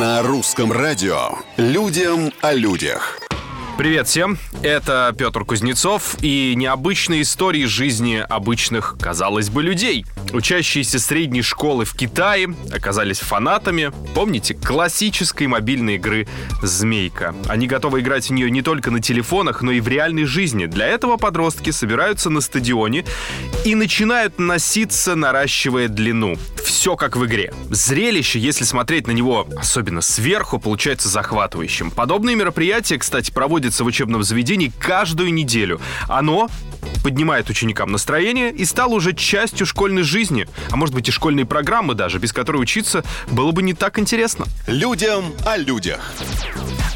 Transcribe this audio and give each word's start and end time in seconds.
На 0.00 0.22
русском 0.22 0.72
радио 0.72 1.32
«Людям 1.58 2.32
о 2.40 2.54
людях». 2.54 3.18
Привет 3.76 4.08
всем, 4.08 4.38
это 4.62 5.14
Петр 5.16 5.44
Кузнецов 5.44 6.16
и 6.22 6.54
необычные 6.54 7.20
истории 7.20 7.64
жизни 7.64 8.16
обычных, 8.16 8.96
казалось 8.98 9.50
бы, 9.50 9.62
людей. 9.62 10.06
Учащиеся 10.32 10.98
средней 10.98 11.42
школы 11.42 11.84
в 11.84 11.94
Китае 11.94 12.54
оказались 12.72 13.20
фанатами, 13.20 13.90
помните, 14.14 14.54
классической 14.54 15.46
мобильной 15.46 15.96
игры 15.96 16.28
«Змейка». 16.62 17.34
Они 17.48 17.66
готовы 17.66 18.00
играть 18.00 18.28
в 18.28 18.32
нее 18.32 18.50
не 18.50 18.62
только 18.62 18.90
на 18.90 19.00
телефонах, 19.00 19.62
но 19.62 19.70
и 19.70 19.80
в 19.80 19.88
реальной 19.88 20.24
жизни. 20.24 20.66
Для 20.66 20.86
этого 20.86 21.16
подростки 21.16 21.70
собираются 21.70 22.28
на 22.28 22.40
стадионе 22.42 23.04
и 23.64 23.74
начинают 23.74 24.38
носиться, 24.38 25.14
наращивая 25.14 25.88
длину. 25.88 26.36
Все 26.64 26.96
как 26.96 27.16
в 27.16 27.26
игре. 27.26 27.52
Зрелище, 27.70 28.38
если 28.38 28.64
смотреть 28.64 29.06
на 29.06 29.10
него 29.10 29.46
особенно 29.56 30.00
сверху, 30.00 30.58
получается 30.58 31.08
захватывающим. 31.08 31.90
Подобные 31.90 32.36
мероприятия, 32.36 32.98
кстати, 32.98 33.30
проводятся 33.30 33.84
в 33.84 33.86
учебном 33.86 34.22
заведении 34.22 34.72
каждую 34.78 35.32
неделю. 35.34 35.80
Оно 36.08 36.48
поднимает 37.02 37.50
ученикам 37.50 37.92
настроение 37.92 38.52
и 38.52 38.64
стало 38.64 38.94
уже 38.94 39.12
частью 39.12 39.66
школьной 39.66 40.02
жизни, 40.02 40.48
а 40.70 40.76
может 40.76 40.94
быть 40.94 41.08
и 41.08 41.12
школьной 41.12 41.44
программы 41.44 41.94
даже, 41.94 42.18
без 42.18 42.32
которой 42.32 42.58
учиться 42.58 43.04
было 43.30 43.52
бы 43.52 43.62
не 43.62 43.74
так 43.74 43.98
интересно. 43.98 44.46
Людям 44.66 45.32
о 45.46 45.56
людях. 45.56 46.00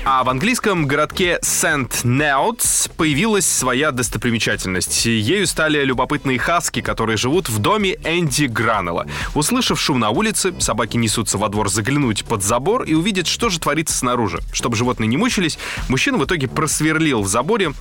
А 0.06 0.22
в 0.22 0.28
английском 0.28 0.86
городке 0.86 1.38
Сент-Неутс 1.40 2.88
появилась 2.88 3.46
своя 3.46 3.90
достопримечательность. 3.90 5.06
Ею 5.06 5.46
стали 5.46 5.82
любопытные 5.82 6.38
хаски, 6.38 6.82
которые 6.82 7.16
живут 7.16 7.48
в 7.48 7.58
доме 7.58 7.96
Энди 8.04 8.44
Гранелла. 8.44 9.06
Услышав 9.34 9.80
шум 9.80 10.00
на 10.00 10.10
улице, 10.10 10.52
собаки 10.60 10.98
несутся 10.98 11.38
во 11.38 11.48
двор 11.48 11.70
заглянуть 11.70 12.26
под 12.26 12.42
забор 12.42 12.82
и 12.82 12.92
увидеть, 12.92 13.26
что 13.26 13.48
же 13.48 13.58
творится 13.58 13.96
снаружи. 13.96 14.40
Чтобы 14.52 14.76
животные 14.76 15.08
не 15.08 15.16
мучились, 15.16 15.58
мужчина 15.88 16.18
в 16.18 16.24
итоге 16.26 16.48
просверлил 16.48 17.22
в 17.22 17.26
заборе 17.26 17.72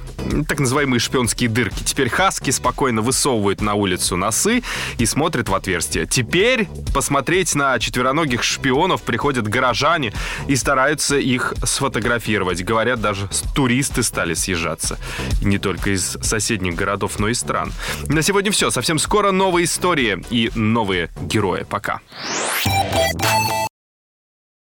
так 0.47 0.59
называемые 0.59 0.99
шпионские 0.99 1.49
дырки. 1.49 1.83
Теперь 1.83 2.09
хаски 2.09 2.51
спокойно 2.51 3.01
высовывают 3.01 3.61
на 3.61 3.73
улицу 3.73 4.15
носы 4.15 4.63
и 4.97 5.05
смотрят 5.05 5.49
в 5.49 5.55
отверстие. 5.55 6.05
Теперь 6.05 6.67
посмотреть 6.93 7.55
на 7.55 7.77
четвероногих 7.79 8.43
шпионов 8.43 9.03
приходят 9.03 9.47
горожане 9.47 10.13
и 10.47 10.55
стараются 10.55 11.17
их 11.17 11.53
сфотографировать. 11.63 12.63
Говорят, 12.63 13.01
даже 13.01 13.29
туристы 13.55 14.03
стали 14.03 14.33
съезжаться. 14.33 14.97
И 15.41 15.45
не 15.45 15.57
только 15.57 15.91
из 15.91 16.17
соседних 16.21 16.75
городов, 16.75 17.19
но 17.19 17.27
и 17.27 17.33
стран. 17.33 17.71
На 18.07 18.21
сегодня 18.21 18.51
все. 18.51 18.69
Совсем 18.69 18.99
скоро 18.99 19.31
новые 19.31 19.65
истории 19.65 20.23
и 20.29 20.51
новые 20.55 21.09
герои. 21.21 21.65
Пока. 21.69 22.01